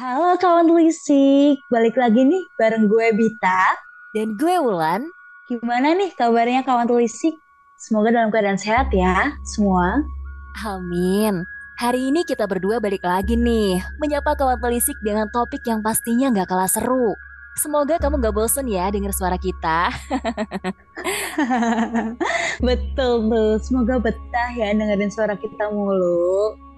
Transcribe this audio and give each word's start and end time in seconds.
Halo 0.00 0.32
kawan 0.40 0.64
telisik, 0.64 1.60
balik 1.68 1.92
lagi 2.00 2.24
nih 2.24 2.40
bareng 2.56 2.88
gue 2.88 3.12
Bita. 3.20 3.76
Dan 4.16 4.32
gue 4.40 4.56
Wulan. 4.56 5.04
Gimana 5.44 5.92
nih 5.92 6.16
kabarnya 6.16 6.64
kawan 6.64 6.88
telisik? 6.88 7.36
Semoga 7.76 8.08
dalam 8.08 8.32
keadaan 8.32 8.56
sehat 8.56 8.88
ya 8.96 9.36
semua. 9.44 10.00
Amin. 10.64 11.44
Hari 11.76 12.08
ini 12.08 12.24
kita 12.24 12.48
berdua 12.48 12.80
balik 12.80 13.04
lagi 13.04 13.36
nih, 13.36 13.76
menyapa 14.00 14.40
kawan 14.40 14.56
telisik 14.64 14.96
dengan 15.04 15.28
topik 15.36 15.60
yang 15.68 15.84
pastinya 15.84 16.32
nggak 16.32 16.48
kalah 16.48 16.72
seru. 16.72 17.12
Semoga 17.60 18.00
kamu 18.00 18.24
gak 18.24 18.32
bosen 18.32 18.72
ya 18.72 18.88
dengar 18.88 19.12
suara 19.12 19.36
kita. 19.36 19.92
Betul 22.64 23.28
tuh, 23.28 23.60
semoga 23.60 24.00
betah 24.00 24.50
ya 24.56 24.72
dengerin 24.72 25.12
suara 25.12 25.36
kita 25.36 25.68
mulu. 25.68 26.69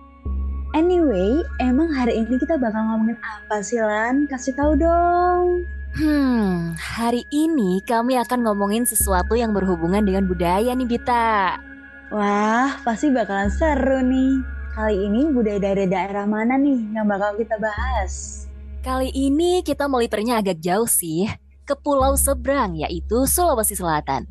Anyway, 0.73 1.45
emang 1.61 1.93
hari 1.93 2.25
ini 2.25 2.41
kita 2.41 2.57
bakal 2.57 2.81
ngomongin 2.81 3.21
apa 3.21 3.61
sih 3.61 3.77
Lan? 3.77 4.25
Kasih 4.25 4.57
tahu 4.57 4.73
dong. 4.81 5.69
Hmm, 5.93 6.73
hari 6.81 7.29
ini 7.29 7.85
kami 7.85 8.17
akan 8.17 8.41
ngomongin 8.41 8.89
sesuatu 8.89 9.37
yang 9.37 9.53
berhubungan 9.53 10.01
dengan 10.01 10.25
budaya 10.25 10.73
nih 10.73 10.89
Bita. 10.89 11.61
Wah, 12.09 12.81
pasti 12.89 13.13
bakalan 13.13 13.53
seru 13.53 14.01
nih. 14.01 14.41
Kali 14.73 14.97
ini 14.97 15.29
budaya 15.29 15.61
dari 15.61 15.85
daerah 15.85 16.25
mana 16.25 16.57
nih 16.57 16.97
yang 16.97 17.05
bakal 17.05 17.37
kita 17.37 17.61
bahas? 17.61 18.49
Kali 18.81 19.13
ini 19.13 19.61
kita 19.61 19.85
mau 19.93 20.01
lipernya 20.01 20.41
agak 20.41 20.57
jauh 20.57 20.89
sih, 20.89 21.29
ke 21.69 21.77
pulau 21.77 22.17
seberang 22.17 22.81
yaitu 22.81 23.29
Sulawesi 23.29 23.77
Selatan. 23.77 24.25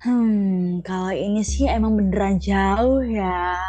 Hmm, 0.00 0.80
kalau 0.80 1.12
ini 1.12 1.44
sih 1.44 1.68
emang 1.68 2.00
beneran 2.00 2.40
jauh 2.40 3.04
ya. 3.04 3.60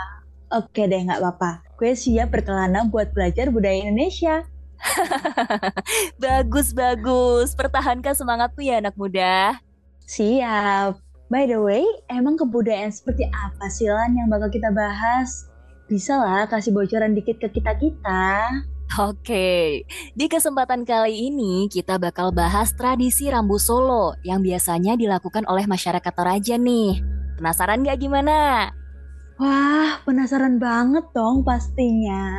Oke 0.53 0.87
deh, 0.87 1.03
nggak 1.03 1.19
apa-apa. 1.19 1.65
Gue 1.83 1.99
siap 1.99 2.31
berkelana 2.31 2.87
buat 2.87 3.11
belajar 3.11 3.51
budaya 3.51 3.83
Indonesia. 3.83 4.47
bagus, 6.23 6.71
bagus. 6.71 7.51
Pertahankan 7.59 8.15
semangatmu 8.15 8.63
ya 8.63 8.79
anak 8.79 8.95
muda. 8.95 9.59
Siap. 10.07 10.95
By 11.27 11.43
the 11.43 11.59
way, 11.59 11.83
emang 12.07 12.39
kebudayaan 12.39 12.87
seperti 12.87 13.27
apa 13.27 13.67
sih 13.67 13.91
Lan 13.91 14.15
yang 14.15 14.31
bakal 14.31 14.47
kita 14.47 14.71
bahas? 14.71 15.51
Bisa 15.91 16.23
lah 16.23 16.47
kasih 16.47 16.71
bocoran 16.71 17.19
dikit 17.19 17.43
ke 17.43 17.51
kita-kita. 17.51 18.47
Oke, 19.03 19.83
di 20.15 20.25
kesempatan 20.31 20.87
kali 20.87 21.35
ini 21.35 21.67
kita 21.67 21.99
bakal 21.99 22.31
bahas 22.31 22.71
tradisi 22.71 23.27
rambu 23.27 23.59
solo 23.59 24.15
yang 24.23 24.39
biasanya 24.39 24.95
dilakukan 24.95 25.43
oleh 25.51 25.67
masyarakat 25.67 26.13
Toraja 26.15 26.55
nih. 26.55 27.03
Penasaran 27.35 27.83
gak 27.83 27.99
gimana? 27.99 28.71
Wah, 29.41 29.97
penasaran 30.05 30.61
banget 30.61 31.09
dong 31.09 31.41
pastinya. 31.41 32.29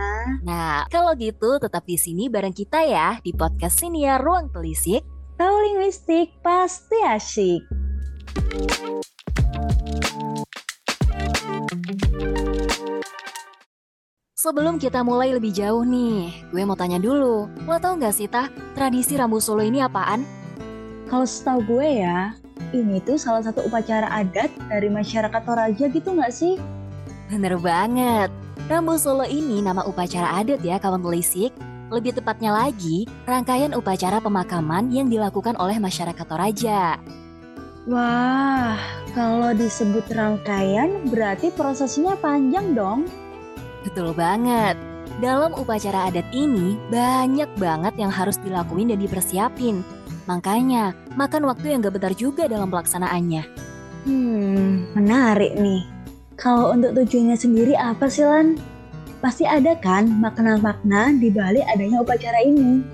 Nah, 0.46 0.86
kalau 0.86 1.10
gitu 1.18 1.58
tetap 1.58 1.82
di 1.82 1.98
sini 1.98 2.30
bareng 2.30 2.54
kita 2.54 2.86
ya 2.86 3.18
di 3.18 3.34
podcast 3.34 3.82
Sinia 3.82 4.22
Ruang 4.22 4.54
Telisik. 4.54 5.02
Tahu 5.34 5.56
linguistik 5.66 6.38
pasti 6.38 6.94
asyik. 7.02 7.62
Sebelum 14.38 14.78
kita 14.78 15.02
mulai 15.02 15.34
lebih 15.34 15.50
jauh 15.50 15.82
nih, 15.82 16.30
gue 16.54 16.62
mau 16.62 16.78
tanya 16.78 17.02
dulu. 17.02 17.50
Lo 17.66 17.76
tau 17.82 17.98
gak 17.98 18.14
sih, 18.14 18.30
Tah, 18.30 18.46
tradisi 18.78 19.18
rambu 19.18 19.42
solo 19.42 19.66
ini 19.66 19.82
apaan? 19.82 20.22
Kalau 21.10 21.26
setahu 21.26 21.58
gue 21.64 22.06
ya, 22.06 22.38
ini 22.70 23.02
tuh 23.02 23.18
salah 23.18 23.42
satu 23.42 23.66
upacara 23.66 24.06
adat 24.14 24.54
dari 24.70 24.86
masyarakat 24.86 25.42
Toraja 25.42 25.90
gitu 25.90 26.14
gak 26.14 26.30
sih? 26.30 26.54
Bener 27.28 27.56
banget. 27.56 28.28
Rambu 28.64 28.96
Solo 28.96 29.28
ini 29.28 29.60
nama 29.60 29.84
upacara 29.84 30.40
adat 30.40 30.64
ya 30.64 30.80
kawan 30.80 31.04
telisik. 31.04 31.52
Lebih 31.92 32.16
tepatnya 32.16 32.50
lagi, 32.50 33.04
rangkaian 33.28 33.76
upacara 33.76 34.18
pemakaman 34.18 34.88
yang 34.88 35.12
dilakukan 35.12 35.52
oleh 35.60 35.76
masyarakat 35.76 36.24
Toraja. 36.24 36.96
Wah, 37.84 38.80
kalau 39.12 39.52
disebut 39.52 40.08
rangkaian 40.08 41.04
berarti 41.12 41.52
prosesnya 41.52 42.16
panjang 42.16 42.72
dong. 42.72 43.04
Betul 43.84 44.16
banget. 44.16 44.80
Dalam 45.20 45.52
upacara 45.54 46.08
adat 46.08 46.24
ini, 46.32 46.80
banyak 46.88 47.52
banget 47.60 47.94
yang 48.00 48.08
harus 48.10 48.40
dilakuin 48.40 48.88
dan 48.88 48.98
dipersiapin. 48.98 49.84
Makanya, 50.24 50.96
makan 51.14 51.44
waktu 51.44 51.76
yang 51.76 51.84
gak 51.84 52.00
bentar 52.00 52.16
juga 52.16 52.48
dalam 52.48 52.72
pelaksanaannya. 52.72 53.44
Hmm, 54.08 54.96
menarik 54.96 55.52
nih. 55.54 55.93
Kalau 56.34 56.74
untuk 56.74 56.98
tujuannya 56.98 57.38
sendiri 57.38 57.74
apa 57.78 58.10
sih 58.10 58.26
Lan? 58.26 58.58
Pasti 59.22 59.46
ada 59.48 59.72
kan 59.78 60.10
makna-makna 60.20 61.14
di 61.16 61.32
balik 61.32 61.64
adanya 61.70 62.02
upacara 62.02 62.44
ini. 62.44 62.84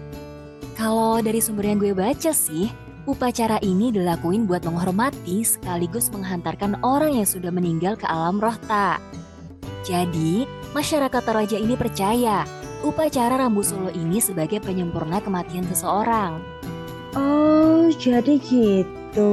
Kalau 0.76 1.18
dari 1.18 1.42
sumber 1.42 1.66
yang 1.66 1.80
gue 1.82 1.92
baca 1.92 2.30
sih, 2.30 2.70
upacara 3.08 3.58
ini 3.64 3.90
dilakuin 3.90 4.46
buat 4.46 4.62
menghormati 4.62 5.42
sekaligus 5.42 6.12
menghantarkan 6.14 6.78
orang 6.86 7.18
yang 7.18 7.26
sudah 7.26 7.50
meninggal 7.50 7.98
ke 7.98 8.06
alam 8.06 8.38
roh 8.38 8.54
tak. 8.68 9.02
Jadi, 9.82 10.44
masyarakat 10.76 11.22
Toraja 11.24 11.56
ini 11.56 11.74
percaya 11.74 12.44
upacara 12.84 13.40
Rambu 13.40 13.64
Solo 13.64 13.90
ini 13.92 14.20
sebagai 14.20 14.60
penyempurna 14.60 15.20
kematian 15.24 15.64
seseorang. 15.68 16.40
Oh, 17.16 17.90
jadi 17.90 18.38
gitu. 18.38 19.32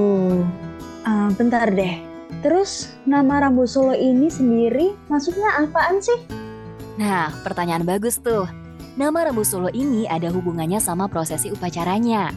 Uh, 1.08 1.30
bentar 1.38 1.70
deh, 1.72 2.07
Terus 2.46 2.94
nama 3.10 3.42
Rambu 3.42 3.66
Solo 3.66 3.98
ini 3.98 4.30
sendiri 4.30 4.94
maksudnya 5.10 5.58
apaan 5.58 5.98
sih? 5.98 6.20
Nah, 6.98 7.34
pertanyaan 7.42 7.86
bagus 7.86 8.22
tuh. 8.22 8.46
Nama 8.98 9.30
Rambu 9.30 9.46
Solo 9.46 9.70
ini 9.74 10.10
ada 10.10 10.30
hubungannya 10.34 10.82
sama 10.82 11.06
prosesi 11.06 11.54
upacaranya. 11.54 12.34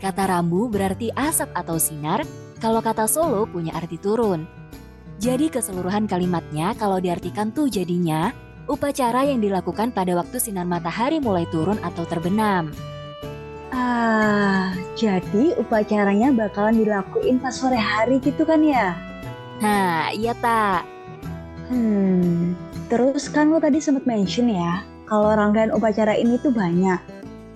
Kata 0.00 0.24
rambu 0.30 0.70
berarti 0.70 1.12
asap 1.12 1.52
atau 1.52 1.76
sinar, 1.76 2.24
kalau 2.62 2.80
kata 2.80 3.04
Solo 3.04 3.44
punya 3.44 3.74
arti 3.76 4.00
turun. 4.00 4.48
Jadi 5.20 5.52
keseluruhan 5.52 6.08
kalimatnya 6.08 6.72
kalau 6.78 6.96
diartikan 6.96 7.52
tuh 7.52 7.68
jadinya 7.68 8.32
upacara 8.70 9.28
yang 9.28 9.42
dilakukan 9.42 9.92
pada 9.92 10.16
waktu 10.16 10.40
sinar 10.40 10.64
matahari 10.64 11.20
mulai 11.20 11.44
turun 11.52 11.76
atau 11.84 12.08
terbenam. 12.08 12.72
Ah, 13.74 14.72
jadi 14.96 15.58
upacaranya 15.60 16.32
bakalan 16.32 16.80
dilakuin 16.80 17.36
pas 17.42 17.52
sore 17.52 17.76
hari 17.76 18.22
gitu 18.24 18.46
kan 18.46 18.64
ya? 18.64 19.09
Nah, 19.60 20.08
iya 20.16 20.32
tak. 20.40 20.88
Hmm, 21.68 22.56
terus 22.88 23.28
kan 23.28 23.52
lo 23.52 23.60
tadi 23.60 23.78
sempat 23.78 24.08
mention 24.08 24.48
ya, 24.48 24.82
kalau 25.04 25.30
rangkaian 25.36 25.70
upacara 25.70 26.16
ini 26.16 26.40
tuh 26.40 26.50
banyak. 26.50 26.98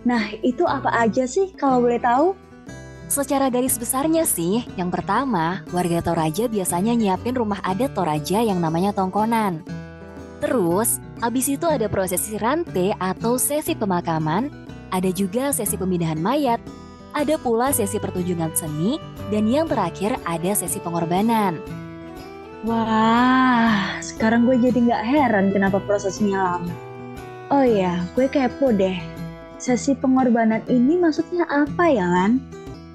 Nah, 0.05 0.37
itu 0.45 0.69
apa 0.69 0.93
aja 0.93 1.25
sih 1.25 1.51
kalau 1.57 1.81
boleh 1.81 1.99
tahu? 1.99 2.37
Secara 3.09 3.49
garis 3.49 3.81
besarnya 3.81 4.29
sih, 4.29 4.65
yang 4.77 4.93
pertama, 4.93 5.65
warga 5.73 6.01
Toraja 6.05 6.49
biasanya 6.49 6.93
nyiapin 6.93 7.37
rumah 7.37 7.61
adat 7.65 7.97
Toraja 7.97 8.45
yang 8.45 8.61
namanya 8.61 8.93
tongkonan. 8.93 9.65
Terus, 10.45 11.01
habis 11.25 11.49
itu 11.49 11.65
ada 11.65 11.89
prosesi 11.89 12.37
rante 12.37 12.93
atau 13.01 13.41
sesi 13.41 13.73
pemakaman, 13.73 14.53
ada 14.93 15.09
juga 15.09 15.53
sesi 15.57 15.77
pemindahan 15.81 16.21
mayat, 16.21 16.61
ada 17.17 17.41
pula 17.41 17.73
sesi 17.73 17.97
pertunjukan 17.97 18.53
seni, 18.53 19.01
dan 19.33 19.49
yang 19.49 19.71
terakhir 19.71 20.21
ada 20.29 20.53
sesi 20.53 20.81
pengorbanan. 20.83 21.84
Wah, 22.65 24.01
sekarang 24.01 24.49
gue 24.49 24.57
jadi 24.57 24.89
nggak 24.89 25.05
heran 25.05 25.53
kenapa 25.53 25.85
prosesnya 25.85 26.41
lama. 26.41 26.73
Oh 27.53 27.61
iya, 27.61 28.01
gue 28.17 28.25
kepo 28.25 28.73
deh. 28.73 28.97
Sesi 29.61 29.93
pengorbanan 29.93 30.65
ini 30.73 30.97
maksudnya 30.97 31.45
apa 31.45 31.93
ya, 31.93 32.09
Lan? 32.09 32.41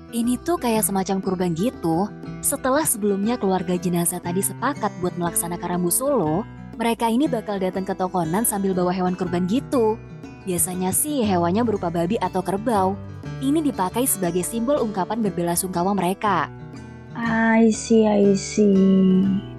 Ini 0.10 0.42
tuh 0.42 0.58
kayak 0.58 0.90
semacam 0.90 1.22
kurban 1.22 1.54
gitu. 1.54 2.10
Setelah 2.42 2.82
sebelumnya 2.82 3.38
keluarga 3.38 3.78
jenazah 3.78 4.18
tadi 4.18 4.42
sepakat 4.42 4.90
buat 5.06 5.14
melaksanakan 5.22 5.78
rambu 5.78 5.94
solo, 5.94 6.42
mereka 6.74 7.06
ini 7.06 7.30
bakal 7.30 7.62
datang 7.62 7.86
ke 7.86 7.94
tokonan 7.94 8.50
sambil 8.50 8.74
bawa 8.74 8.90
hewan 8.90 9.14
kurban 9.14 9.46
gitu. 9.46 10.02
Biasanya 10.50 10.90
sih 10.90 11.22
hewannya 11.22 11.62
berupa 11.62 11.94
babi 11.94 12.18
atau 12.18 12.42
kerbau. 12.42 12.98
Ini 13.38 13.62
dipakai 13.62 14.10
sebagai 14.10 14.42
simbol 14.42 14.82
ungkapan 14.82 15.22
berbela 15.22 15.54
sungkawa 15.54 15.94
mereka. 15.94 16.50
I 17.14 17.70
see, 17.70 18.10
I 18.10 18.34
see. 18.34 19.59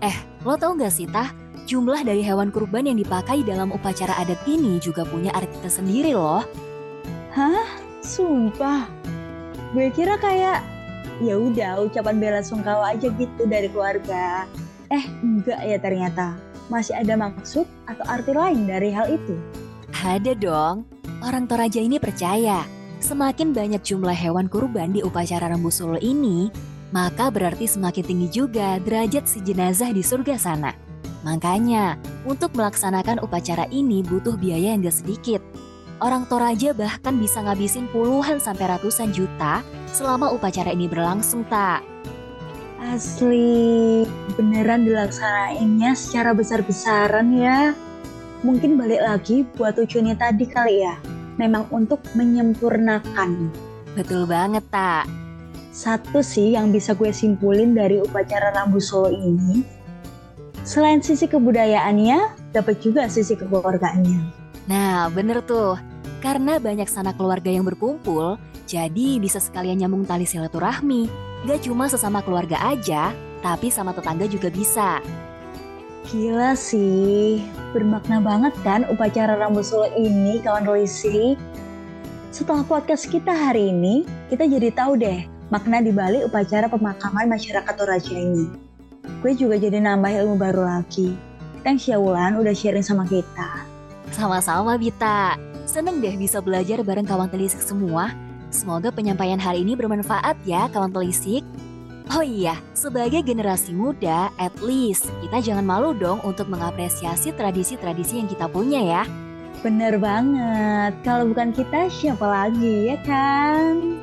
Eh, 0.00 0.16
lo 0.48 0.56
tau 0.56 0.72
gak 0.76 0.92
sih 0.92 1.04
Tah? 1.04 1.28
Jumlah 1.68 2.02
dari 2.02 2.24
hewan 2.24 2.50
kurban 2.50 2.88
yang 2.88 2.98
dipakai 2.98 3.44
dalam 3.46 3.70
upacara 3.70 4.16
adat 4.18 4.40
ini 4.48 4.80
juga 4.82 5.06
punya 5.06 5.30
arti 5.36 5.54
tersendiri 5.60 6.16
loh. 6.16 6.42
Hah? 7.30 7.68
Sumpah? 8.00 8.88
Gue 9.70 9.92
kira 9.94 10.18
kayak 10.18 10.64
ya 11.20 11.36
udah 11.36 11.84
ucapan 11.84 12.16
bela 12.16 12.40
sungkawa 12.40 12.96
aja 12.96 13.12
gitu 13.12 13.46
dari 13.46 13.68
keluarga. 13.68 14.48
Eh, 14.90 15.04
enggak 15.22 15.60
ya 15.62 15.78
ternyata. 15.78 16.34
Masih 16.72 16.96
ada 16.96 17.14
maksud 17.14 17.68
atau 17.86 18.04
arti 18.08 18.32
lain 18.34 18.66
dari 18.66 18.90
hal 18.90 19.06
itu? 19.14 19.36
Ada 19.94 20.34
dong. 20.34 20.88
Orang 21.20 21.44
Toraja 21.44 21.78
ini 21.78 22.00
percaya, 22.00 22.64
semakin 23.04 23.52
banyak 23.52 23.84
jumlah 23.84 24.16
hewan 24.16 24.48
kurban 24.48 24.96
di 24.96 25.04
upacara 25.04 25.52
Rambu 25.52 25.68
Solo 25.68 26.00
ini, 26.00 26.48
maka 26.90 27.30
berarti 27.30 27.66
semakin 27.66 28.04
tinggi 28.06 28.28
juga 28.42 28.78
derajat 28.82 29.26
si 29.26 29.38
jenazah 29.42 29.90
di 29.94 30.02
surga 30.02 30.34
sana. 30.38 30.74
Makanya, 31.20 32.00
untuk 32.24 32.56
melaksanakan 32.56 33.20
upacara 33.20 33.68
ini 33.68 34.00
butuh 34.00 34.34
biaya 34.40 34.72
yang 34.74 34.82
gak 34.82 35.04
sedikit. 35.04 35.42
Orang 36.00 36.24
Toraja 36.24 36.72
bahkan 36.72 37.20
bisa 37.20 37.44
ngabisin 37.44 37.84
puluhan 37.92 38.40
sampai 38.40 38.72
ratusan 38.72 39.12
juta 39.12 39.60
selama 39.92 40.32
upacara 40.32 40.72
ini 40.72 40.88
berlangsung, 40.88 41.44
tak? 41.52 41.84
Asli, 42.80 44.08
beneran 44.32 44.88
dilaksanainnya 44.88 45.92
secara 45.92 46.32
besar-besaran 46.32 47.36
ya. 47.36 47.76
Mungkin 48.40 48.80
balik 48.80 49.04
lagi 49.04 49.44
buat 49.60 49.76
tujuannya 49.76 50.16
tadi 50.16 50.48
kali 50.48 50.88
ya. 50.88 50.96
Memang 51.36 51.68
untuk 51.68 52.00
menyempurnakan. 52.16 53.52
Betul 53.92 54.24
banget, 54.24 54.64
tak? 54.72 55.04
Satu 55.70 56.18
sih 56.18 56.58
yang 56.58 56.74
bisa 56.74 56.98
gue 56.98 57.14
simpulin 57.14 57.78
dari 57.78 58.02
upacara 58.02 58.50
Rambu 58.50 58.82
Solo 58.82 59.14
ini, 59.14 59.62
selain 60.66 60.98
sisi 60.98 61.30
kebudayaannya, 61.30 62.50
dapat 62.50 62.82
juga 62.82 63.06
sisi 63.06 63.38
kekeluargaannya. 63.38 64.20
Nah, 64.66 65.06
bener 65.14 65.38
tuh. 65.46 65.78
Karena 66.18 66.58
banyak 66.58 66.90
sanak 66.90 67.14
keluarga 67.16 67.48
yang 67.54 67.62
berkumpul, 67.62 68.34
jadi 68.66 69.22
bisa 69.22 69.38
sekalian 69.38 69.78
nyambung 69.78 70.04
tali 70.04 70.26
silaturahmi. 70.26 71.06
Gak 71.46 71.64
cuma 71.70 71.86
sesama 71.86 72.18
keluarga 72.20 72.58
aja, 72.66 73.14
tapi 73.40 73.70
sama 73.70 73.94
tetangga 73.94 74.26
juga 74.26 74.50
bisa. 74.50 74.98
Gila 76.10 76.58
sih, 76.58 77.46
bermakna 77.70 78.18
banget 78.18 78.52
kan 78.66 78.82
upacara 78.90 79.38
Rambu 79.38 79.62
Solo 79.62 79.86
ini 79.94 80.42
kawan 80.42 80.66
Roisi. 80.66 81.38
Setelah 82.34 82.66
podcast 82.66 83.06
kita 83.06 83.30
hari 83.30 83.70
ini, 83.70 84.02
kita 84.26 84.50
jadi 84.50 84.74
tahu 84.74 84.98
deh 84.98 85.29
makna 85.50 85.82
dibalik 85.82 86.30
upacara 86.30 86.70
pemakaman 86.70 87.26
masyarakat 87.26 87.74
Toraja 87.74 88.14
ini. 88.14 88.46
Gue 89.20 89.34
juga 89.34 89.58
jadi 89.58 89.82
nambah 89.82 90.10
ilmu 90.22 90.38
baru 90.38 90.62
lagi. 90.64 91.18
Thanks 91.60 91.90
ya 91.90 92.00
Wulan 92.00 92.40
udah 92.40 92.54
sharing 92.56 92.86
sama 92.86 93.04
kita. 93.04 93.66
Sama-sama 94.14 94.80
Bita. 94.80 95.36
Seneng 95.68 96.00
deh 96.00 96.16
bisa 96.16 96.40
belajar 96.40 96.80
bareng 96.80 97.04
kawan 97.04 97.28
telisik 97.28 97.60
semua. 97.60 98.14
Semoga 98.50 98.90
penyampaian 98.90 99.38
hari 99.38 99.62
ini 99.62 99.76
bermanfaat 99.78 100.40
ya 100.42 100.66
kawan 100.72 100.90
telisik. 100.90 101.44
Oh 102.10 102.26
iya, 102.26 102.58
sebagai 102.74 103.22
generasi 103.22 103.70
muda, 103.70 104.34
at 104.34 104.50
least 104.58 105.06
kita 105.22 105.38
jangan 105.38 105.62
malu 105.62 105.94
dong 105.94 106.18
untuk 106.26 106.50
mengapresiasi 106.50 107.30
tradisi-tradisi 107.38 108.18
yang 108.18 108.26
kita 108.26 108.50
punya 108.50 108.82
ya. 108.82 109.02
Bener 109.62 109.94
banget, 109.94 110.98
kalau 111.06 111.30
bukan 111.30 111.54
kita 111.54 111.86
siapa 111.86 112.26
lagi 112.26 112.90
ya 112.90 112.98
kan? 113.06 114.02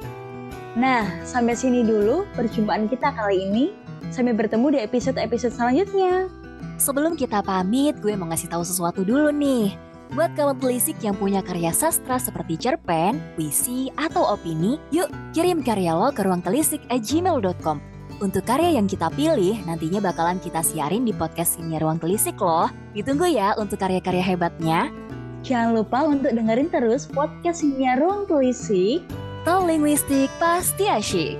Nah, 0.77 1.09
sampai 1.25 1.57
sini 1.57 1.81
dulu 1.81 2.29
perjumpaan 2.37 2.85
kita 2.85 3.09
kali 3.17 3.49
ini. 3.49 3.73
Sampai 4.13 4.37
bertemu 4.37 4.77
di 4.77 4.79
episode-episode 4.85 5.57
selanjutnya. 5.57 6.29
Sebelum 6.77 7.17
kita 7.17 7.41
pamit, 7.41 7.97
gue 7.97 8.13
mau 8.13 8.29
ngasih 8.29 8.53
tahu 8.53 8.61
sesuatu 8.61 9.01
dulu 9.01 9.33
nih. 9.33 9.73
Buat 10.13 10.37
kawan 10.37 10.61
pelisik 10.61 11.01
yang 11.01 11.17
punya 11.17 11.41
karya 11.41 11.73
sastra 11.73 12.21
seperti 12.21 12.55
cerpen, 12.55 13.19
puisi, 13.35 13.91
atau 13.97 14.23
opini, 14.37 14.79
yuk 14.93 15.11
kirim 15.33 15.65
karya 15.65 15.97
lo 15.97 16.13
ke 16.13 16.23
ruang 16.23 16.39
telisik 16.45 16.79
at 16.93 17.03
gmail.com. 17.03 17.81
Untuk 18.21 18.45
karya 18.45 18.77
yang 18.77 18.87
kita 18.87 19.11
pilih, 19.17 19.57
nantinya 19.65 19.99
bakalan 19.99 20.39
kita 20.39 20.63
siarin 20.63 21.05
di 21.05 21.13
podcast 21.13 21.61
ini 21.61 21.77
Ruang 21.77 22.01
Telisik 22.01 22.41
loh. 22.41 22.65
Ditunggu 22.97 23.29
ya 23.29 23.53
untuk 23.61 23.77
karya-karya 23.77 24.33
hebatnya. 24.33 24.89
Jangan 25.45 25.77
lupa 25.77 26.01
untuk 26.01 26.33
dengerin 26.33 26.73
terus 26.73 27.05
podcast 27.05 27.61
ini 27.61 27.85
Ruang 27.93 28.25
Telisik. 28.25 29.05
Tol 29.47 29.63
linguistik 29.63 30.27
pasti 30.43 30.91
asyik. 30.91 31.39